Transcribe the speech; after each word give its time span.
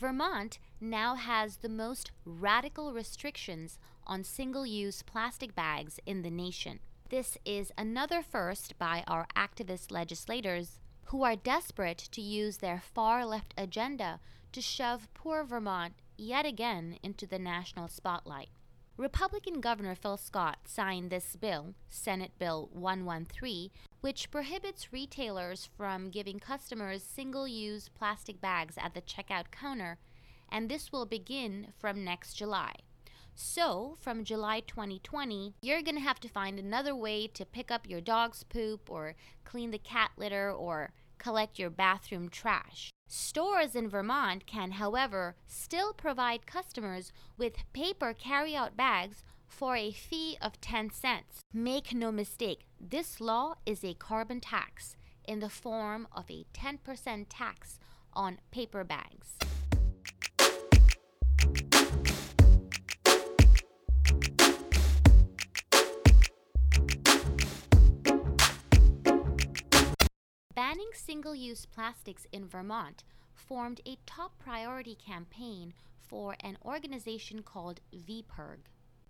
Vermont 0.00 0.58
now 0.80 1.14
has 1.14 1.58
the 1.58 1.68
most 1.68 2.10
radical 2.24 2.94
restrictions 2.94 3.78
on 4.06 4.24
single 4.24 4.64
use 4.64 5.02
plastic 5.02 5.54
bags 5.54 6.00
in 6.06 6.22
the 6.22 6.30
nation. 6.30 6.80
This 7.10 7.36
is 7.44 7.70
another 7.76 8.22
first 8.22 8.78
by 8.78 9.04
our 9.06 9.26
activist 9.36 9.92
legislators 9.92 10.80
who 11.06 11.22
are 11.22 11.36
desperate 11.36 11.98
to 12.12 12.22
use 12.22 12.56
their 12.56 12.80
far 12.80 13.26
left 13.26 13.52
agenda 13.58 14.20
to 14.52 14.62
shove 14.62 15.12
poor 15.12 15.44
Vermont 15.44 15.92
yet 16.16 16.46
again 16.46 16.96
into 17.02 17.26
the 17.26 17.38
national 17.38 17.88
spotlight. 17.88 18.48
Republican 18.96 19.60
Governor 19.60 19.94
Phil 19.94 20.16
Scott 20.16 20.60
signed 20.64 21.10
this 21.10 21.36
bill, 21.36 21.74
Senate 21.90 22.32
Bill 22.38 22.70
113, 22.72 23.70
which 24.00 24.30
prohibits 24.30 24.92
retailers 24.92 25.68
from 25.76 26.10
giving 26.10 26.38
customers 26.38 27.02
single 27.02 27.46
use 27.46 27.88
plastic 27.88 28.40
bags 28.40 28.76
at 28.78 28.94
the 28.94 29.02
checkout 29.02 29.50
counter, 29.50 29.98
and 30.50 30.68
this 30.68 30.90
will 30.90 31.06
begin 31.06 31.68
from 31.78 32.04
next 32.04 32.34
July. 32.34 32.74
So, 33.34 33.96
from 34.00 34.24
July 34.24 34.60
2020, 34.60 35.54
you're 35.62 35.82
going 35.82 35.94
to 35.94 36.00
have 36.00 36.20
to 36.20 36.28
find 36.28 36.58
another 36.58 36.94
way 36.94 37.26
to 37.28 37.46
pick 37.46 37.70
up 37.70 37.88
your 37.88 38.00
dog's 38.00 38.42
poop 38.42 38.90
or 38.90 39.14
clean 39.44 39.70
the 39.70 39.78
cat 39.78 40.10
litter 40.16 40.50
or 40.50 40.92
collect 41.18 41.58
your 41.58 41.70
bathroom 41.70 42.28
trash. 42.28 42.90
Stores 43.06 43.74
in 43.74 43.88
Vermont 43.88 44.46
can, 44.46 44.72
however, 44.72 45.36
still 45.46 45.92
provide 45.92 46.46
customers 46.46 47.12
with 47.36 47.64
paper 47.72 48.14
carryout 48.14 48.76
bags 48.76 49.24
for 49.50 49.76
a 49.76 49.90
fee 49.90 50.38
of 50.40 50.60
10 50.60 50.90
cents. 50.90 51.40
Make 51.52 51.92
no 51.92 52.10
mistake, 52.10 52.60
this 52.80 53.20
law 53.20 53.56
is 53.66 53.84
a 53.84 53.94
carbon 53.94 54.40
tax 54.40 54.96
in 55.24 55.40
the 55.40 55.50
form 55.50 56.06
of 56.12 56.30
a 56.30 56.46
10% 56.54 57.26
tax 57.28 57.78
on 58.14 58.38
paper 58.50 58.84
bags. 58.84 59.36
Banning 70.54 70.90
single 70.94 71.34
use 71.34 71.66
plastics 71.66 72.26
in 72.32 72.46
Vermont 72.46 73.02
formed 73.34 73.80
a 73.84 73.98
top 74.06 74.38
priority 74.38 74.94
campaign 74.94 75.74
for 76.00 76.36
an 76.40 76.56
organization 76.64 77.42
called 77.42 77.80
VPIRG, 77.94 78.58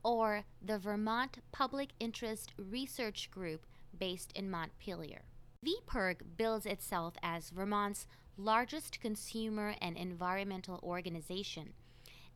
or 0.03 0.45
the 0.63 0.79
Vermont 0.79 1.39
Public 1.53 1.91
Interest 2.01 2.53
Research 2.57 3.31
Group 3.31 3.67
based 3.99 4.33
in 4.33 4.51
Montpelier. 4.51 5.23
VPIRG 5.65 6.37
bills 6.37 6.65
itself 6.65 7.15
as 7.23 7.51
Vermont's 7.51 8.07
largest 8.37 9.01
consumer 9.01 9.75
and 9.81 9.97
environmental 9.97 10.81
organization 10.83 11.75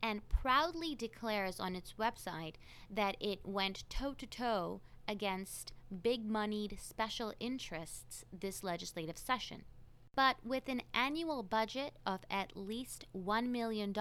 and 0.02 0.28
proudly 0.28 0.94
declares 0.94 1.58
on 1.58 1.74
its 1.74 1.94
website 1.98 2.56
that 2.90 3.16
it 3.20 3.40
went 3.42 3.88
toe 3.88 4.12
to 4.12 4.26
toe 4.26 4.82
against 5.08 5.72
big 6.02 6.26
moneyed 6.26 6.76
special 6.78 7.32
interests 7.40 8.24
this 8.38 8.62
legislative 8.62 9.16
session. 9.16 9.62
But 10.14 10.36
with 10.44 10.68
an 10.68 10.82
annual 10.92 11.42
budget 11.42 11.94
of 12.04 12.20
at 12.30 12.54
least 12.54 13.06
$1 13.16 13.48
million, 13.48 13.94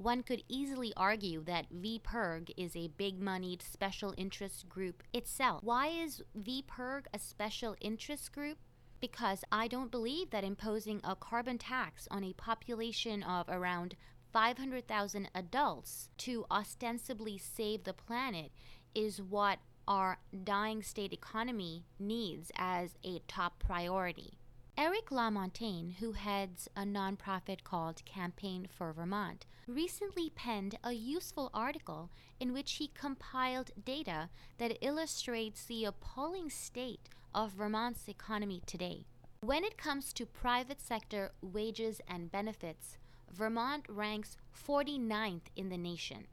one 0.00 0.22
could 0.22 0.42
easily 0.48 0.94
argue 0.96 1.44
that 1.44 1.66
VPIRG 1.70 2.52
is 2.56 2.74
a 2.74 2.88
big 2.96 3.20
moneyed 3.20 3.60
special 3.60 4.14
interest 4.16 4.66
group 4.66 5.02
itself. 5.12 5.62
Why 5.62 5.88
is 5.88 6.22
VPIRG 6.38 7.04
a 7.12 7.18
special 7.18 7.76
interest 7.82 8.32
group? 8.32 8.56
Because 8.98 9.44
I 9.52 9.68
don't 9.68 9.90
believe 9.90 10.30
that 10.30 10.42
imposing 10.42 11.02
a 11.04 11.14
carbon 11.14 11.58
tax 11.58 12.08
on 12.10 12.24
a 12.24 12.32
population 12.32 13.22
of 13.22 13.46
around 13.50 13.94
500,000 14.32 15.28
adults 15.34 16.08
to 16.18 16.46
ostensibly 16.50 17.36
save 17.36 17.84
the 17.84 17.92
planet 17.92 18.52
is 18.94 19.20
what 19.20 19.58
our 19.86 20.18
dying 20.44 20.82
state 20.82 21.12
economy 21.12 21.84
needs 21.98 22.50
as 22.56 22.96
a 23.04 23.20
top 23.28 23.58
priority. 23.58 24.39
Eric 24.80 25.10
LaMontagne, 25.10 25.96
who 25.96 26.12
heads 26.12 26.66
a 26.74 26.84
nonprofit 26.84 27.64
called 27.64 28.02
Campaign 28.06 28.66
for 28.66 28.94
Vermont, 28.94 29.44
recently 29.68 30.30
penned 30.30 30.78
a 30.82 30.92
useful 30.92 31.50
article 31.52 32.08
in 32.40 32.54
which 32.54 32.72
he 32.76 32.90
compiled 32.94 33.72
data 33.84 34.30
that 34.56 34.78
illustrates 34.80 35.66
the 35.66 35.84
appalling 35.84 36.48
state 36.48 37.10
of 37.34 37.52
Vermont's 37.52 38.08
economy 38.08 38.62
today. 38.64 39.04
When 39.42 39.64
it 39.64 39.76
comes 39.76 40.14
to 40.14 40.24
private 40.24 40.80
sector 40.80 41.32
wages 41.42 42.00
and 42.08 42.32
benefits, 42.32 42.96
Vermont 43.30 43.84
ranks 43.86 44.38
49th 44.66 45.50
in 45.56 45.68
the 45.68 45.76
nation, 45.76 46.26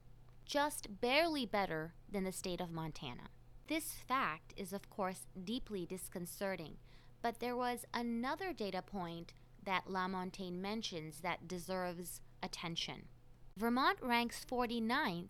just 0.45 1.01
barely 1.01 1.45
better 1.45 1.95
than 2.09 2.23
the 2.23 2.31
state 2.31 2.61
of 2.61 2.71
Montana. 2.71 3.23
This 3.67 3.95
fact 4.07 4.53
is, 4.55 4.71
of 4.71 4.89
course, 4.89 5.27
deeply 5.43 5.85
disconcerting, 5.85 6.77
but 7.21 7.39
there 7.39 7.55
was 7.55 7.85
another 7.93 8.53
data 8.53 8.81
point 8.81 9.33
that 9.63 9.87
LaMontagne 9.87 10.59
mentions 10.59 11.19
that 11.21 11.47
deserves 11.47 12.21
attention. 12.41 13.03
Vermont 13.57 13.97
ranks 14.01 14.45
49th 14.49 15.29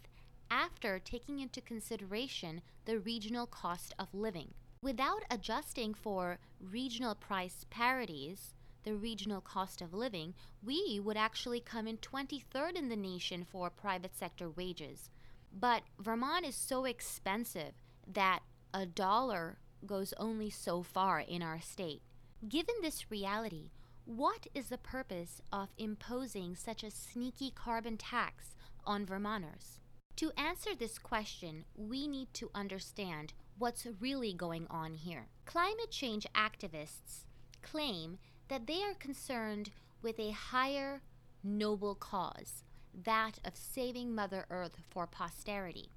after 0.49 0.99
taking 0.99 1.39
into 1.39 1.61
consideration 1.61 2.61
the 2.85 2.99
regional 2.99 3.45
cost 3.45 3.93
of 3.97 4.13
living. 4.13 4.53
Without 4.81 5.23
adjusting 5.31 5.93
for 5.93 6.39
regional 6.59 7.15
price 7.15 7.65
parities, 7.69 8.53
the 8.83 8.95
regional 8.95 9.41
cost 9.41 9.81
of 9.81 9.93
living, 9.93 10.33
we 10.63 10.99
would 11.03 11.17
actually 11.17 11.59
come 11.59 11.87
in 11.87 11.97
23rd 11.97 12.75
in 12.75 12.89
the 12.89 12.95
nation 12.95 13.43
for 13.43 13.69
private 13.69 14.15
sector 14.15 14.49
wages. 14.49 15.09
But 15.51 15.83
Vermont 15.99 16.45
is 16.45 16.55
so 16.55 16.85
expensive 16.85 17.73
that 18.07 18.41
a 18.73 18.85
dollar 18.85 19.57
goes 19.85 20.13
only 20.17 20.49
so 20.49 20.83
far 20.83 21.19
in 21.19 21.41
our 21.41 21.61
state. 21.61 22.01
Given 22.47 22.75
this 22.81 23.11
reality, 23.11 23.71
what 24.05 24.47
is 24.53 24.69
the 24.69 24.77
purpose 24.77 25.41
of 25.51 25.69
imposing 25.77 26.55
such 26.55 26.83
a 26.83 26.91
sneaky 26.91 27.51
carbon 27.51 27.97
tax 27.97 28.55
on 28.85 29.05
Vermonters? 29.05 29.79
To 30.17 30.31
answer 30.37 30.71
this 30.73 30.97
question, 30.97 31.65
we 31.75 32.07
need 32.07 32.33
to 32.35 32.49
understand 32.55 33.33
what's 33.57 33.85
really 33.99 34.33
going 34.33 34.65
on 34.69 34.93
here. 34.93 35.27
Climate 35.45 35.91
change 35.91 36.25
activists 36.33 37.25
claim 37.61 38.17
that 38.47 38.65
they 38.65 38.81
are 38.83 38.93
concerned 38.93 39.71
with 40.01 40.19
a 40.19 40.31
higher, 40.31 41.01
noble 41.43 41.95
cause, 41.95 42.63
that 43.03 43.39
of 43.45 43.55
saving 43.55 44.15
Mother 44.15 44.45
Earth 44.49 44.77
for 44.89 45.05
posterity. 45.05 45.89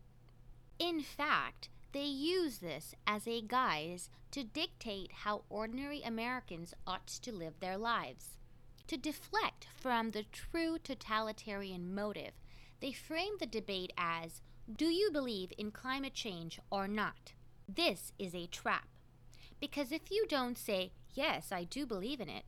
In 0.78 1.00
fact, 1.00 1.68
they 1.92 2.04
use 2.04 2.58
this 2.58 2.94
as 3.06 3.26
a 3.26 3.40
guise 3.40 4.10
to 4.30 4.44
dictate 4.44 5.12
how 5.24 5.42
ordinary 5.48 6.02
Americans 6.02 6.74
ought 6.86 7.06
to 7.08 7.32
live 7.32 7.58
their 7.58 7.76
lives. 7.76 8.36
To 8.86 8.96
deflect 8.96 9.66
from 9.80 10.10
the 10.10 10.24
true 10.32 10.78
totalitarian 10.78 11.94
motive, 11.94 12.32
they 12.80 12.92
frame 12.92 13.34
the 13.38 13.46
debate 13.46 13.92
as 13.96 14.40
Do 14.72 14.86
you 14.86 15.10
believe 15.10 15.52
in 15.58 15.70
climate 15.70 16.14
change 16.14 16.60
or 16.70 16.86
not? 16.86 17.32
This 17.68 18.12
is 18.18 18.34
a 18.34 18.46
trap. 18.46 18.88
Because 19.60 19.92
if 19.92 20.10
you 20.10 20.26
don't 20.28 20.56
say, 20.56 20.92
Yes, 21.12 21.50
I 21.50 21.64
do 21.64 21.86
believe 21.86 22.20
in 22.20 22.28
it, 22.28 22.44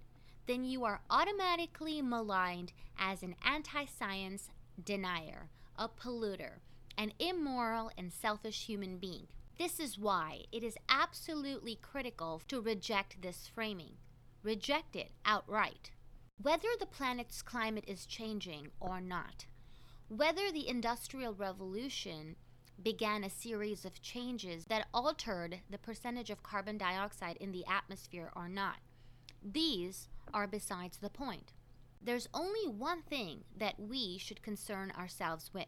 then 0.46 0.64
you 0.64 0.84
are 0.84 1.00
automatically 1.10 2.00
maligned 2.00 2.72
as 2.98 3.22
an 3.22 3.34
anti 3.44 3.84
science 3.86 4.48
denier, 4.82 5.48
a 5.76 5.88
polluter, 5.88 6.60
an 7.02 7.12
immoral 7.18 7.90
and 7.98 8.12
selfish 8.12 8.66
human 8.66 8.96
being. 8.96 9.26
This 9.58 9.80
is 9.80 9.98
why 9.98 10.42
it 10.52 10.62
is 10.62 10.76
absolutely 10.88 11.74
critical 11.74 12.40
to 12.46 12.60
reject 12.60 13.20
this 13.20 13.50
framing. 13.52 13.94
Reject 14.44 14.94
it 14.94 15.10
outright. 15.24 15.90
Whether 16.40 16.68
the 16.78 16.86
planet's 16.86 17.42
climate 17.42 17.82
is 17.88 18.06
changing 18.06 18.68
or 18.78 19.00
not, 19.00 19.46
whether 20.06 20.52
the 20.52 20.68
Industrial 20.68 21.34
Revolution 21.34 22.36
began 22.80 23.24
a 23.24 23.30
series 23.30 23.84
of 23.84 24.00
changes 24.00 24.66
that 24.66 24.86
altered 24.94 25.58
the 25.68 25.78
percentage 25.78 26.30
of 26.30 26.44
carbon 26.44 26.78
dioxide 26.78 27.36
in 27.38 27.50
the 27.50 27.66
atmosphere 27.66 28.30
or 28.36 28.48
not, 28.48 28.76
these 29.42 30.06
are 30.32 30.46
besides 30.46 30.98
the 30.98 31.10
point. 31.10 31.52
There's 32.00 32.28
only 32.32 32.68
one 32.68 33.02
thing 33.02 33.42
that 33.58 33.80
we 33.80 34.18
should 34.18 34.40
concern 34.40 34.92
ourselves 34.96 35.50
with 35.52 35.66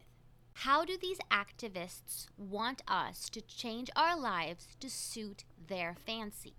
how 0.59 0.85
do 0.85 0.97
these 0.97 1.19
activists 1.29 2.27
want 2.37 2.81
us 2.87 3.29
to 3.29 3.41
change 3.41 3.89
our 3.95 4.17
lives 4.17 4.67
to 4.79 4.89
suit 4.89 5.43
their 5.67 5.95
fancy? 6.05 6.55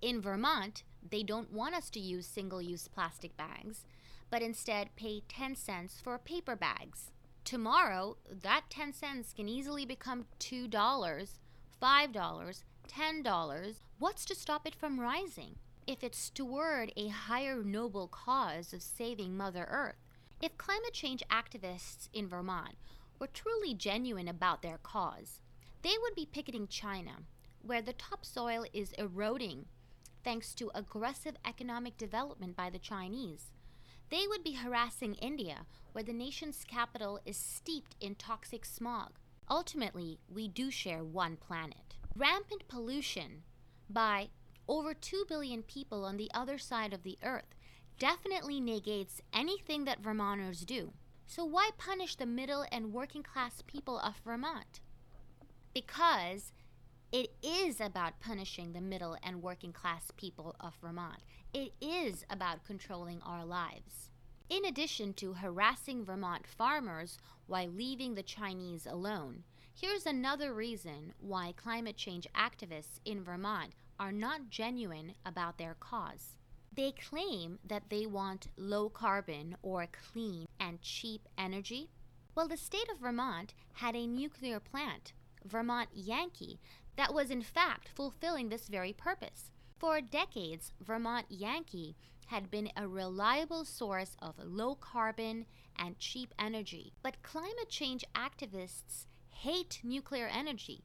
In 0.00 0.20
Vermont, 0.20 0.84
they 1.10 1.24
don't 1.24 1.52
want 1.52 1.74
us 1.74 1.90
to 1.90 2.00
use 2.00 2.24
single 2.24 2.62
use 2.62 2.86
plastic 2.86 3.36
bags, 3.36 3.84
but 4.30 4.42
instead 4.42 4.94
pay 4.94 5.22
10 5.28 5.56
cents 5.56 6.00
for 6.02 6.16
paper 6.18 6.54
bags. 6.54 7.10
Tomorrow, 7.44 8.16
that 8.30 8.62
10 8.70 8.92
cents 8.92 9.32
can 9.34 9.48
easily 9.48 9.84
become 9.84 10.26
$2, 10.38 10.70
$5, 10.70 12.62
$10. 12.88 13.74
What's 13.98 14.24
to 14.24 14.34
stop 14.36 14.66
it 14.68 14.74
from 14.74 15.00
rising? 15.00 15.56
If 15.84 16.04
it's 16.04 16.30
toward 16.30 16.92
a 16.96 17.08
higher 17.08 17.64
noble 17.64 18.06
cause 18.06 18.72
of 18.72 18.82
saving 18.82 19.36
Mother 19.36 19.66
Earth, 19.68 19.96
If 20.40 20.58
climate 20.58 20.92
change 20.92 21.22
activists 21.30 22.08
in 22.12 22.26
Vermont 22.26 22.74
were 23.22 23.28
truly 23.28 23.72
genuine 23.72 24.26
about 24.26 24.62
their 24.62 24.78
cause, 24.78 25.38
they 25.82 25.94
would 26.02 26.12
be 26.16 26.26
picketing 26.26 26.66
China, 26.66 27.12
where 27.60 27.80
the 27.80 27.92
topsoil 27.92 28.64
is 28.72 28.92
eroding 28.98 29.64
thanks 30.24 30.52
to 30.52 30.72
aggressive 30.74 31.36
economic 31.46 31.96
development 31.96 32.56
by 32.56 32.68
the 32.68 32.80
Chinese. 32.80 33.52
They 34.10 34.26
would 34.28 34.42
be 34.42 34.54
harassing 34.54 35.14
India, 35.14 35.66
where 35.92 36.02
the 36.02 36.12
nation's 36.12 36.64
capital 36.64 37.20
is 37.24 37.36
steeped 37.36 37.94
in 38.00 38.16
toxic 38.16 38.64
smog. 38.64 39.12
Ultimately, 39.48 40.18
we 40.28 40.48
do 40.48 40.72
share 40.72 41.04
one 41.04 41.36
planet. 41.36 41.94
Rampant 42.16 42.66
pollution 42.66 43.44
by 43.88 44.30
over 44.66 44.94
2 44.94 45.26
billion 45.28 45.62
people 45.62 46.04
on 46.04 46.16
the 46.16 46.30
other 46.34 46.58
side 46.58 46.92
of 46.92 47.04
the 47.04 47.18
earth 47.22 47.54
definitely 48.00 48.58
negates 48.58 49.20
anything 49.32 49.84
that 49.84 50.02
Vermonters 50.02 50.62
do. 50.62 50.92
So, 51.34 51.46
why 51.46 51.70
punish 51.78 52.16
the 52.16 52.26
middle 52.26 52.66
and 52.70 52.92
working 52.92 53.22
class 53.22 53.62
people 53.66 53.98
of 54.00 54.16
Vermont? 54.22 54.82
Because 55.72 56.52
it 57.10 57.30
is 57.42 57.80
about 57.80 58.20
punishing 58.20 58.74
the 58.74 58.82
middle 58.82 59.16
and 59.22 59.42
working 59.42 59.72
class 59.72 60.10
people 60.18 60.54
of 60.60 60.74
Vermont. 60.82 61.20
It 61.54 61.72
is 61.80 62.26
about 62.28 62.66
controlling 62.66 63.22
our 63.22 63.46
lives. 63.46 64.10
In 64.50 64.66
addition 64.66 65.14
to 65.14 65.32
harassing 65.32 66.04
Vermont 66.04 66.46
farmers 66.46 67.16
while 67.46 67.68
leaving 67.68 68.14
the 68.14 68.22
Chinese 68.22 68.84
alone, 68.84 69.44
here's 69.72 70.04
another 70.04 70.52
reason 70.52 71.14
why 71.18 71.54
climate 71.56 71.96
change 71.96 72.28
activists 72.36 73.00
in 73.06 73.24
Vermont 73.24 73.72
are 73.98 74.12
not 74.12 74.50
genuine 74.50 75.14
about 75.24 75.56
their 75.56 75.76
cause. 75.80 76.36
They 76.74 76.92
claim 76.92 77.58
that 77.64 77.90
they 77.90 78.06
want 78.06 78.48
low 78.56 78.88
carbon 78.88 79.56
or 79.62 79.86
clean 79.86 80.46
and 80.58 80.80
cheap 80.80 81.28
energy. 81.36 81.90
Well, 82.34 82.48
the 82.48 82.56
state 82.56 82.88
of 82.90 83.00
Vermont 83.00 83.52
had 83.74 83.94
a 83.94 84.06
nuclear 84.06 84.58
plant, 84.58 85.12
Vermont 85.44 85.90
Yankee, 85.92 86.58
that 86.96 87.12
was 87.12 87.30
in 87.30 87.42
fact 87.42 87.88
fulfilling 87.88 88.48
this 88.48 88.68
very 88.68 88.94
purpose. 88.94 89.50
For 89.78 90.00
decades, 90.00 90.72
Vermont 90.80 91.26
Yankee 91.28 91.94
had 92.26 92.50
been 92.50 92.70
a 92.74 92.88
reliable 92.88 93.66
source 93.66 94.16
of 94.22 94.38
low 94.38 94.74
carbon 94.74 95.44
and 95.76 95.98
cheap 95.98 96.32
energy. 96.38 96.94
But 97.02 97.22
climate 97.22 97.68
change 97.68 98.04
activists 98.14 99.06
hate 99.28 99.80
nuclear 99.82 100.28
energy. 100.28 100.84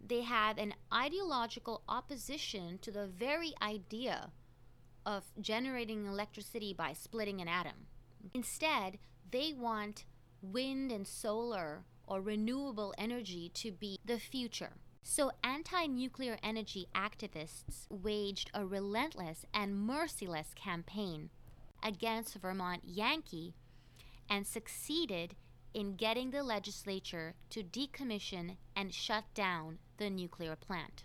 They 0.00 0.22
have 0.22 0.56
an 0.56 0.74
ideological 0.90 1.82
opposition 1.88 2.78
to 2.78 2.90
the 2.90 3.06
very 3.06 3.52
idea 3.60 4.30
of 5.06 5.24
generating 5.40 6.04
electricity 6.04 6.74
by 6.74 6.92
splitting 6.92 7.40
an 7.40 7.48
atom. 7.48 7.86
Instead, 8.34 8.98
they 9.30 9.54
want 9.56 10.04
wind 10.42 10.90
and 10.92 11.06
solar 11.06 11.84
or 12.06 12.20
renewable 12.20 12.92
energy 12.98 13.50
to 13.54 13.72
be 13.72 13.98
the 14.04 14.18
future. 14.18 14.72
So, 15.02 15.30
anti 15.44 15.86
nuclear 15.86 16.36
energy 16.42 16.88
activists 16.94 17.86
waged 17.88 18.50
a 18.52 18.66
relentless 18.66 19.46
and 19.54 19.78
merciless 19.78 20.52
campaign 20.54 21.30
against 21.82 22.34
Vermont 22.34 22.82
Yankee 22.84 23.54
and 24.28 24.44
succeeded 24.44 25.36
in 25.72 25.94
getting 25.94 26.30
the 26.30 26.42
legislature 26.42 27.34
to 27.50 27.62
decommission 27.62 28.56
and 28.74 28.92
shut 28.92 29.24
down 29.34 29.78
the 29.98 30.10
nuclear 30.10 30.56
plant. 30.56 31.04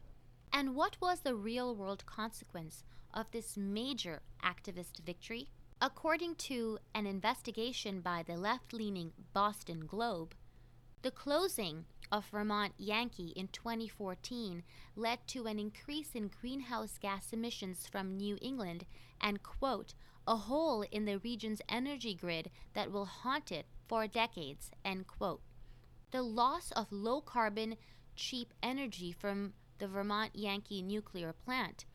And 0.52 0.76
what 0.76 0.98
was 1.00 1.20
the 1.20 1.36
real 1.36 1.76
world 1.76 2.06
consequence 2.06 2.84
of 3.14 3.32
this 3.32 3.58
major 3.58 4.22
activist 4.44 5.00
victory? 5.06 5.50
According 5.82 6.36
to 6.36 6.78
an 6.94 7.08
investigation 7.08 8.02
by 8.02 8.24
the 8.24 8.38
left 8.38 8.74
leaning 8.74 9.14
Boston 9.34 9.86
Globe, 9.88 10.36
the 11.02 11.12
closing 11.12 11.86
of 12.12 12.26
Vermont 12.26 12.74
Yankee 12.78 13.34
in 13.36 13.48
2014 13.48 14.64
led 14.96 15.26
to 15.28 15.48
an 15.48 15.58
increase 15.58 16.14
in 16.14 16.30
greenhouse 16.40 17.00
gas 17.00 17.34
emissions 17.34 17.88
from 17.88 18.18
New 18.18 18.38
England 18.42 18.86
and, 19.20 19.42
quote, 19.42 19.96
a 20.28 20.36
hole 20.36 20.84
in 20.92 21.06
the 21.06 21.18
region's 21.20 21.62
energy 21.68 22.14
grid 22.14 22.52
that 22.74 22.92
will 22.92 23.06
haunt 23.06 23.52
it 23.52 23.66
for 23.88 24.06
decades, 24.08 24.70
end 24.86 25.08
quote. 25.08 25.42
The 26.12 26.22
loss 26.22 26.72
of 26.72 26.92
low 26.92 27.22
carbon, 27.22 27.78
cheap 28.16 28.54
energy 28.62 29.12
from 29.12 29.54
the 29.80 29.88
Vermont 29.88 30.36
Yankee 30.36 30.84
nuclear 30.84 31.34
plant 31.34 31.86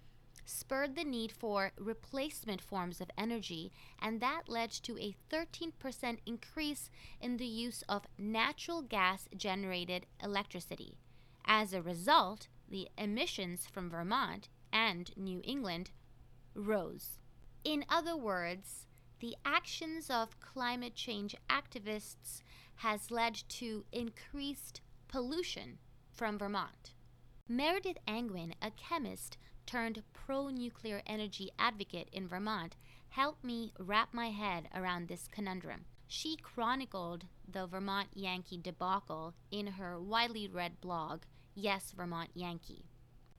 spurred 0.47 0.95
the 0.95 1.05
need 1.05 1.33
for 1.33 1.73
replacement 1.77 2.63
forms 2.63 3.01
of 3.01 3.11
energy, 3.19 3.73
and 4.01 4.21
that 4.21 4.49
led 4.49 4.71
to 4.71 4.99
a 4.99 5.15
13% 5.31 6.19
increase 6.25 6.91
in 7.21 7.37
the 7.37 7.47
use 7.47 7.83
of 7.89 8.07
natural 8.17 8.81
gas 8.81 9.29
generated 9.37 10.07
electricity. 10.23 10.97
As 11.45 11.73
a 11.73 11.83
result, 11.83 12.49
the 12.69 12.89
emissions 12.97 13.67
from 13.67 13.91
Vermont 13.91 14.49
and 14.73 15.11
New 15.17 15.41
England 15.45 15.91
rose. 16.55 17.19
In 17.65 17.85
other 17.89 18.17
words, 18.17 18.87
the 19.21 19.37
actions 19.45 20.11
of 20.11 20.41
climate 20.41 20.95
change 20.95 21.35
activists 21.49 22.43
has 22.77 23.11
led 23.11 23.35
to 23.49 23.85
increased 23.93 24.81
pollution 25.09 25.79
from 26.13 26.39
Vermont. 26.39 26.93
Meredith 27.49 27.99
Angwin, 28.09 28.55
a 28.61 28.71
chemist, 28.73 29.39
turned 29.67 30.03
pro 30.13 30.49
nuclear 30.49 31.03
energy 31.07 31.51
advocate 31.59 32.09
in 32.13 32.29
Vermont 32.29 32.77
helped 33.11 33.45
me 33.45 33.73
wrap 33.79 34.15
my 34.15 34.31
head 34.31 34.69
around 34.75 35.09
this 35.09 35.29
conundrum. 35.29 35.85
She 36.09 36.37
chronicled 36.37 37.25
the 37.51 37.67
Vermont 37.67 38.09
Yankee 38.15 38.59
debacle 38.59 39.35
in 39.51 39.67
her 39.67 40.01
widely 40.01 40.47
read 40.47 40.81
blog, 40.81 41.23
Yes, 41.55 41.93
Vermont 41.97 42.31
Yankee. 42.35 42.85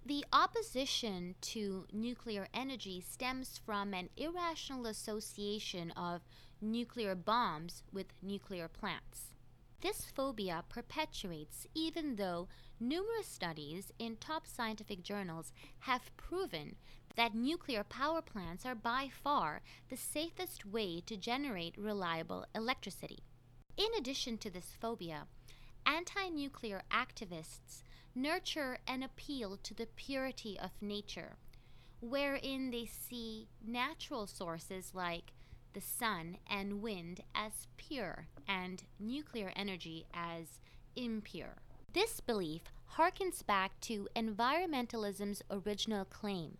The 0.05 0.25
opposition 0.31 1.35
to 1.41 1.85
nuclear 1.91 2.47
energy 2.53 3.01
stems 3.01 3.59
from 3.65 3.93
an 3.93 4.09
irrational 4.15 4.85
association 4.87 5.91
of 5.91 6.21
nuclear 6.61 7.13
bombs 7.13 7.83
with 7.91 8.07
nuclear 8.21 8.67
plants. 8.67 9.33
This 9.79 10.05
phobia 10.05 10.63
perpetuates 10.69 11.67
even 11.75 12.15
though 12.15 12.47
numerous 12.79 13.27
studies 13.27 13.91
in 13.99 14.17
top 14.17 14.47
scientific 14.47 15.03
journals 15.03 15.53
have 15.81 16.15
proven 16.17 16.77
that 17.15 17.35
nuclear 17.35 17.83
power 17.83 18.21
plants 18.21 18.65
are 18.65 18.75
by 18.75 19.09
far 19.09 19.61
the 19.89 19.97
safest 19.97 20.65
way 20.65 21.01
to 21.01 21.15
generate 21.15 21.77
reliable 21.77 22.45
electricity. 22.55 23.19
In 23.75 23.87
addition 23.97 24.39
to 24.39 24.49
this 24.49 24.75
phobia, 24.79 25.27
anti 25.85 26.27
nuclear 26.29 26.81
activists 26.91 27.83
nurture 28.15 28.79
an 28.87 29.03
appeal 29.03 29.57
to 29.57 29.75
the 29.75 29.87
purity 29.95 30.59
of 30.59 30.71
nature, 30.81 31.37
wherein 31.99 32.71
they 32.71 32.87
see 32.87 33.47
natural 33.63 34.25
sources 34.25 34.95
like 34.95 35.33
the 35.77 35.81
sun 35.81 36.37
and 36.49 36.81
wind 36.81 37.21
as 37.35 37.67
pure 37.77 38.25
and 38.47 38.81
nuclear 38.99 39.53
energy 39.55 40.07
as 40.11 40.59
impure. 40.95 41.57
This 41.93 42.19
belief 42.19 42.63
harkens 42.95 43.45
back 43.45 43.79
to 43.81 44.07
environmentalism's 44.15 45.43
original 45.51 46.03
claim 46.03 46.57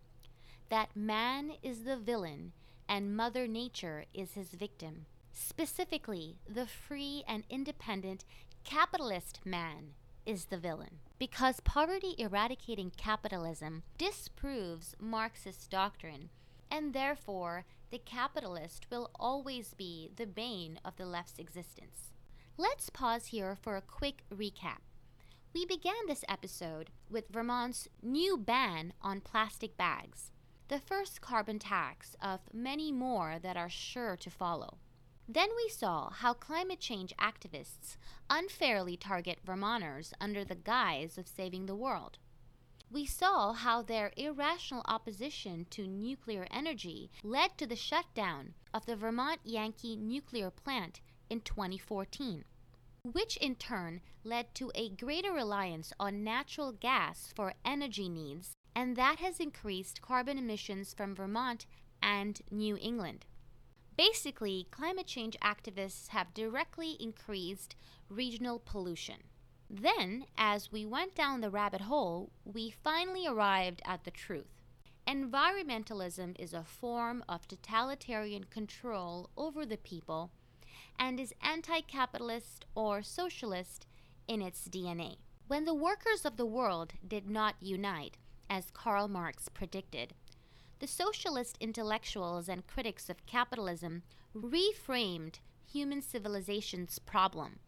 that 0.68 0.94
man 0.94 1.50
is 1.64 1.82
the 1.82 1.96
villain 1.96 2.52
and 2.88 3.16
Mother 3.16 3.48
Nature 3.48 4.04
is 4.14 4.34
his 4.34 4.50
victim. 4.50 5.06
Specifically, 5.32 6.36
the 6.48 6.66
free 6.66 7.24
and 7.26 7.42
independent 7.50 8.24
capitalist 8.62 9.40
man 9.44 9.94
is 10.26 10.44
the 10.44 10.58
villain. 10.58 11.00
Because 11.18 11.58
poverty 11.64 12.14
eradicating 12.18 12.92
capitalism 12.96 13.82
disproves 13.96 14.94
Marxist 15.00 15.70
doctrine, 15.70 16.28
and 16.70 16.92
therefore 16.92 17.64
the 17.90 17.98
capitalist 17.98 18.86
will 18.90 19.10
always 19.18 19.74
be 19.74 20.10
the 20.16 20.26
bane 20.26 20.78
of 20.84 20.96
the 20.96 21.06
left's 21.06 21.38
existence. 21.38 22.12
Let's 22.56 22.90
pause 22.90 23.26
here 23.26 23.56
for 23.60 23.76
a 23.76 23.82
quick 23.82 24.22
recap. 24.34 24.80
We 25.54 25.64
began 25.64 26.06
this 26.06 26.24
episode 26.28 26.90
with 27.08 27.30
Vermont's 27.30 27.88
new 28.02 28.36
ban 28.36 28.92
on 29.00 29.20
plastic 29.20 29.76
bags, 29.76 30.30
the 30.68 30.78
first 30.78 31.20
carbon 31.20 31.58
tax 31.58 32.14
of 32.20 32.40
many 32.52 32.92
more 32.92 33.38
that 33.42 33.56
are 33.56 33.70
sure 33.70 34.16
to 34.16 34.30
follow. 34.30 34.78
Then 35.26 35.48
we 35.56 35.68
saw 35.68 36.10
how 36.10 36.34
climate 36.34 36.80
change 36.80 37.14
activists 37.18 37.96
unfairly 38.28 38.96
target 38.96 39.38
Vermonters 39.44 40.12
under 40.20 40.44
the 40.44 40.54
guise 40.54 41.16
of 41.16 41.28
saving 41.28 41.66
the 41.66 41.76
world. 41.76 42.18
We 42.90 43.06
saw 43.06 43.52
how 43.52 43.82
their 43.82 44.12
irrational 44.16 44.82
opposition 44.86 45.66
to 45.70 45.86
nuclear 45.86 46.46
energy 46.50 47.10
led 47.22 47.58
to 47.58 47.66
the 47.66 47.76
shutdown 47.76 48.54
of 48.72 48.86
the 48.86 48.96
Vermont 48.96 49.40
Yankee 49.44 49.96
nuclear 49.96 50.50
plant 50.50 51.00
in 51.28 51.40
2014 51.40 52.44
which 53.12 53.36
in 53.38 53.54
turn 53.54 54.00
led 54.24 54.54
to 54.54 54.70
a 54.74 54.90
greater 54.90 55.32
reliance 55.32 55.92
on 55.98 56.24
natural 56.24 56.72
gas 56.72 57.32
for 57.34 57.54
energy 57.64 58.08
needs, 58.08 58.56
and 58.74 58.96
that 58.96 59.18
has 59.18 59.40
increased 59.40 60.02
carbon 60.02 60.38
emissions 60.38 60.92
from 60.94 61.14
Vermont 61.14 61.66
and 62.02 62.40
New 62.50 62.76
England. 62.80 63.24
Basically, 63.96 64.66
climate 64.70 65.06
change 65.06 65.36
activists 65.42 66.08
have 66.08 66.34
directly 66.34 66.96
increased 67.00 67.74
regional 68.08 68.60
pollution. 68.60 69.24
Then, 69.70 70.24
as 70.38 70.72
we 70.72 70.86
went 70.86 71.14
down 71.14 71.40
the 71.40 71.50
rabbit 71.50 71.82
hole, 71.82 72.30
we 72.44 72.70
finally 72.70 73.26
arrived 73.26 73.82
at 73.84 74.04
the 74.04 74.10
truth. 74.10 74.62
Environmentalism 75.06 76.38
is 76.38 76.54
a 76.54 76.64
form 76.64 77.22
of 77.28 77.46
totalitarian 77.46 78.44
control 78.44 79.30
over 79.36 79.66
the 79.66 79.76
people 79.76 80.30
and 80.98 81.20
is 81.20 81.34
anti 81.42 81.80
capitalist 81.82 82.64
or 82.74 83.02
socialist 83.02 83.86
in 84.26 84.42
its 84.42 84.68
DNA. 84.68 85.16
When 85.48 85.64
the 85.64 85.74
workers 85.74 86.24
of 86.24 86.36
the 86.36 86.46
world 86.46 86.94
did 87.06 87.28
not 87.28 87.56
unite, 87.60 88.16
as 88.50 88.70
Karl 88.70 89.08
Marx 89.08 89.48
predicted, 89.48 90.14
the 90.78 90.86
socialist 90.86 91.56
intellectuals 91.60 92.48
and 92.48 92.66
critics 92.66 93.10
of 93.10 93.26
capitalism 93.26 94.02
reframed 94.34 95.40
human 95.66 96.00
civilization's 96.00 96.98
problem. 96.98 97.58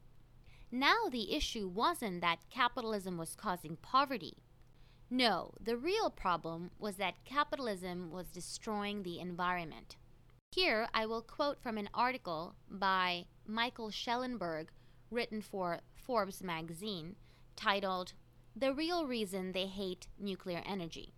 Now 0.73 1.09
the 1.11 1.35
issue 1.35 1.67
wasn't 1.67 2.21
that 2.21 2.49
capitalism 2.49 3.19
was 3.19 3.35
causing 3.35 3.77
poverty. 3.77 4.37
No, 5.11 5.55
the 5.61 5.77
real 5.77 6.11
problem 6.11 6.71
was 6.79 6.97
that 6.97 7.25
capitalism 7.25 8.13
was 8.13 8.29
destroying 8.29 9.03
the 9.03 9.19
environment. 9.19 9.97
Here 10.53 10.89
I 10.95 11.07
will 11.07 11.23
quote 11.23 11.61
from 11.61 11.77
an 11.77 11.89
article 11.93 12.55
by 12.69 13.27
Michael 13.47 13.91
Shellenberger, 13.91 14.69
written 15.11 15.43
for 15.43 15.81
Forbes 15.95 16.43
magazine 16.43 17.17
titled 17.57 18.13
The 18.55 18.73
Real 18.73 19.07
Reason 19.07 19.51
They 19.51 19.67
Hate 19.67 20.07
Nuclear 20.19 20.63
Energy. 20.65 21.15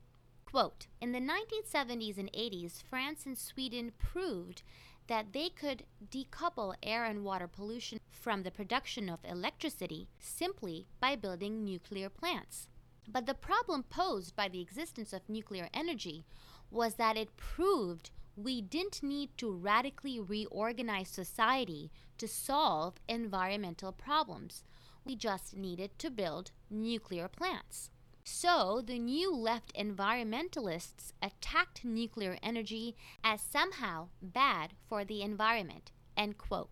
Quote 0.46 0.86
In 1.00 1.12
the 1.12 1.20
1970s 1.20 2.16
and 2.16 2.32
80s, 2.32 2.82
France 2.82 3.26
and 3.26 3.36
Sweden 3.36 3.92
proved 3.98 4.62
that 5.06 5.32
they 5.32 5.48
could 5.48 5.84
decouple 6.10 6.74
air 6.82 7.04
and 7.04 7.24
water 7.24 7.48
pollution 7.48 7.98
from 8.10 8.42
the 8.42 8.50
production 8.50 9.08
of 9.08 9.24
electricity 9.24 10.08
simply 10.18 10.86
by 11.00 11.16
building 11.16 11.64
nuclear 11.64 12.08
plants. 12.08 12.68
But 13.08 13.26
the 13.26 13.34
problem 13.34 13.82
posed 13.82 14.36
by 14.36 14.48
the 14.48 14.60
existence 14.60 15.12
of 15.12 15.28
nuclear 15.28 15.68
energy 15.74 16.24
was 16.70 16.94
that 16.94 17.16
it 17.16 17.36
proved 17.36 18.10
we 18.36 18.62
didn't 18.62 19.02
need 19.02 19.36
to 19.36 19.52
radically 19.52 20.18
reorganize 20.18 21.08
society 21.08 21.90
to 22.18 22.26
solve 22.26 22.94
environmental 23.08 23.92
problems. 23.92 24.64
We 25.04 25.16
just 25.16 25.56
needed 25.56 25.98
to 25.98 26.10
build 26.10 26.52
nuclear 26.70 27.28
plants. 27.28 27.90
So 28.24 28.80
the 28.84 29.00
new 29.00 29.34
left 29.34 29.74
environmentalists 29.74 31.12
attacked 31.20 31.84
nuclear 31.84 32.38
energy 32.42 32.94
as 33.24 33.40
somehow 33.40 34.08
bad 34.20 34.74
for 34.88 35.04
the 35.04 35.22
environment. 35.22 35.90
End 36.16 36.38
quote. 36.38 36.70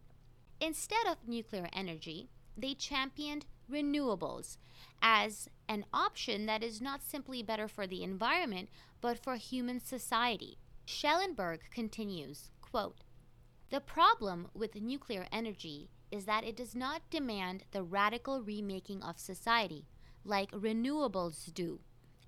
Instead 0.60 1.06
of 1.08 1.26
nuclear 1.26 1.68
energy, 1.72 2.28
they 2.56 2.74
championed 2.74 3.46
renewables 3.70 4.58
as 5.02 5.48
an 5.68 5.86
option 5.92 6.46
that 6.46 6.62
is 6.62 6.80
not 6.80 7.02
simply 7.02 7.42
better 7.42 7.66
for 7.66 7.86
the 7.86 8.04
environment, 8.04 8.68
but 9.00 9.18
for 9.18 9.34
human 9.36 9.80
society. 9.80 10.58
Shellenberger 10.86 11.70
continues, 11.70 12.50
quote, 12.60 12.98
The 13.70 13.80
problem 13.80 14.48
with 14.54 14.74
nuclear 14.76 15.26
energy 15.32 15.90
is 16.10 16.26
that 16.26 16.44
it 16.44 16.56
does 16.56 16.74
not 16.74 17.08
demand 17.10 17.64
the 17.72 17.82
radical 17.82 18.42
remaking 18.42 19.02
of 19.02 19.18
society 19.18 19.86
like 20.24 20.50
renewables 20.52 21.52
do, 21.52 21.80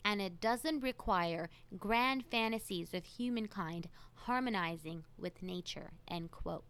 and 0.04 0.20
it 0.20 0.40
doesn't 0.40 0.80
require 0.80 1.50
grand 1.78 2.24
fantasies 2.30 2.94
of 2.94 3.04
humankind 3.04 3.88
harmonizing 4.14 5.04
with 5.18 5.42
nature. 5.42 5.90
End 6.08 6.30
quote. 6.30 6.64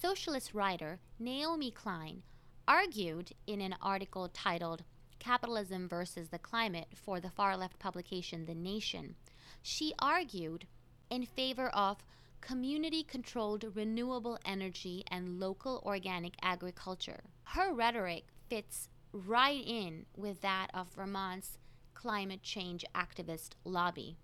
Socialist 0.00 0.52
writer 0.54 1.00
Naomi 1.18 1.70
Klein 1.70 2.22
argued 2.66 3.32
in 3.46 3.60
an 3.60 3.74
article 3.80 4.28
titled 4.28 4.84
Capitalism 5.18 5.88
versus 5.88 6.28
the 6.28 6.38
Climate 6.38 6.88
for 6.94 7.20
the 7.20 7.30
far 7.30 7.56
left 7.56 7.78
publication 7.78 8.44
The 8.44 8.54
Nation. 8.54 9.14
She 9.62 9.94
argued 9.98 10.66
in 11.08 11.24
favor 11.24 11.68
of 11.68 12.04
community 12.40 13.02
controlled 13.02 13.64
renewable 13.74 14.38
energy 14.44 15.04
and 15.10 15.40
local 15.40 15.82
organic 15.86 16.34
agriculture. 16.42 17.24
Her 17.44 17.72
rhetoric 17.72 18.24
fits 18.50 18.88
right 19.14 19.64
in 19.64 20.06
with 20.16 20.40
that 20.40 20.68
of 20.74 20.92
Vermont's 20.92 21.56
climate 21.94 22.42
change 22.42 22.84
activist 22.94 23.50
lobby. 23.64 24.16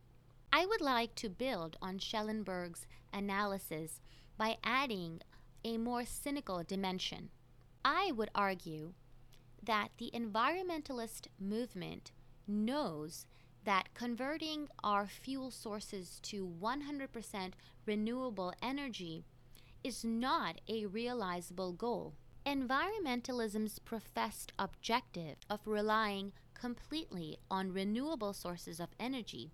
I 0.53 0.67
would 0.67 0.81
like 0.81 1.15
to 1.15 1.29
build 1.29 1.77
on 1.81 1.99
Shellenberger's 1.99 2.87
analysis 3.13 4.01
by 4.37 4.57
adding 4.65 5.21
a 5.65 5.79
more 5.79 6.05
cynical 6.05 6.65
dimension. 6.67 7.31
I 7.85 8.11
would 8.17 8.31
argue 8.35 8.95
that 9.63 9.91
the 9.99 10.11
environmentalist 10.13 11.29
movement 11.39 12.11
knows 12.49 13.27
that 13.65 13.95
converting 13.95 14.69
our 14.83 15.07
fuel 15.07 15.53
sources 15.53 16.19
to 16.25 16.53
100% 16.61 17.53
renewable 17.87 18.53
energy 18.61 19.25
is 19.85 20.05
not 20.05 20.61
a 20.69 20.87
realizable 20.87 21.73
goal. 21.73 22.15
Environmentalism's 22.47 23.79
professed 23.79 24.53
objective 24.59 25.37
of 25.49 25.67
relying 25.67 26.33
completely 26.55 27.39
on 27.51 27.73
renewable 27.73 28.33
sources 28.33 28.81
of 28.81 28.89
energy 28.99 29.53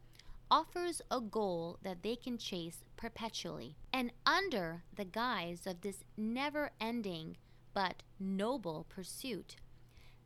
offers 0.51 1.03
a 1.11 1.21
goal 1.21 1.79
that 1.83 2.03
they 2.03 2.15
can 2.15 2.39
chase 2.39 2.85
perpetually. 2.97 3.77
And 3.93 4.13
under 4.25 4.85
the 4.95 5.05
guise 5.05 5.67
of 5.67 5.81
this 5.81 6.05
never 6.17 6.71
ending 6.81 7.37
but 7.75 8.03
noble 8.21 8.87
pursuit, 8.89 9.57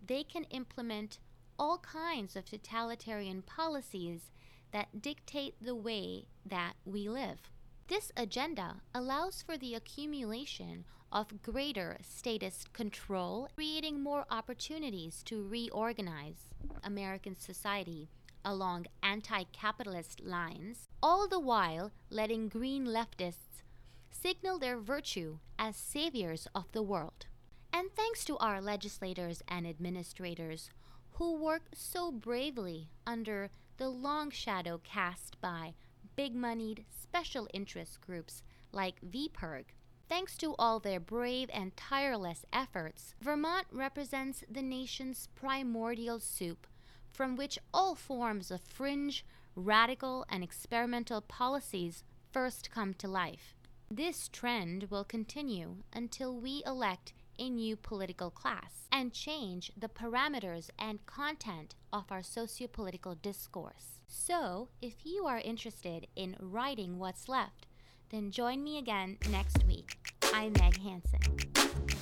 they 0.07 0.23
can 0.23 0.45
implement 0.45 1.19
all 1.59 1.79
kinds 1.79 2.37
of 2.37 2.45
totalitarian 2.45 3.43
policies 3.43 4.31
that 4.73 5.02
dictate 5.02 5.55
the 5.61 5.75
way 5.75 6.26
that 6.45 6.75
we 6.85 7.09
live. 7.09 7.50
This 7.88 8.12
agenda 8.17 8.76
allows 8.95 9.43
for 9.43 9.59
the 9.59 9.75
accumulation 9.75 10.85
of 11.12 11.43
greater 11.43 11.99
statist 12.02 12.73
control, 12.73 13.49
creating 13.55 14.02
more 14.02 14.25
opportunities 14.31 15.23
to 15.25 15.47
reorganize 15.47 16.55
American 16.85 17.37
society 17.38 18.09
along 18.45 18.87
anti 19.02 19.45
capitalist 19.52 20.21
lines, 20.21 20.88
all 21.02 21.29
the 21.29 21.40
while 21.40 21.93
letting 22.11 22.49
green 22.49 22.87
leftists 22.87 23.62
signal 24.11 24.59
their 24.59 24.79
virtue 24.79 25.38
as 25.59 25.76
saviors 25.76 26.47
of 26.55 26.71
the 26.73 26.83
world. 26.83 27.26
And 27.73 27.90
thanks 27.95 28.25
to 28.25 28.37
our 28.38 28.61
legislators 28.61 29.43
and 29.49 29.67
administrators 29.67 30.71
who 31.12 31.37
work 31.37 31.62
so 31.75 32.11
bravely 32.11 32.88
under 33.07 33.50
the 33.76 33.88
long 33.88 34.31
shadow 34.31 34.81
cast 34.83 35.40
by 35.40 35.75
big 36.17 36.35
moneyed 36.35 36.85
special 36.90 37.49
interest 37.55 38.00
groups 38.00 38.43
like 38.73 39.00
VPIRG, 39.00 39.64
Thanks 40.11 40.37
to 40.38 40.57
all 40.59 40.81
their 40.81 40.99
brave 40.99 41.49
and 41.55 41.76
tireless 41.76 42.45
efforts, 42.52 43.14
Vermont 43.21 43.69
represents 43.71 44.43
the 44.50 44.61
nation's 44.61 45.29
primordial 45.37 46.19
soup 46.19 46.67
from 47.12 47.37
which 47.37 47.61
all 47.73 47.95
forms 47.95 48.50
of 48.50 48.61
fringe, 48.61 49.25
radical, 49.55 50.26
and 50.29 50.43
experimental 50.43 51.21
policies 51.21 52.02
first 52.33 52.73
come 52.73 52.93
to 52.95 53.07
life. 53.07 53.55
This 53.88 54.29
trend 54.29 54.88
will 54.90 55.05
continue 55.05 55.76
until 55.93 56.35
we 56.37 56.64
elect 56.67 57.12
a 57.38 57.49
new 57.49 57.76
political 57.76 58.31
class 58.31 58.88
and 58.90 59.12
change 59.12 59.71
the 59.76 59.88
parameters 59.88 60.71
and 60.76 61.07
content 61.07 61.76
of 61.93 62.11
our 62.11 62.23
sociopolitical 62.23 63.23
discourse. 63.23 64.02
So, 64.09 64.71
if 64.83 65.07
you 65.07 65.26
are 65.26 65.38
interested 65.38 66.09
in 66.17 66.35
righting 66.40 66.99
what's 66.99 67.29
left, 67.29 67.69
then 68.11 68.31
join 68.31 68.62
me 68.62 68.79
again 68.79 69.17
next 69.31 69.64
week. 69.67 69.97
I'm 70.35 70.52
Meg 70.55 70.76
Hansen. 70.83 72.00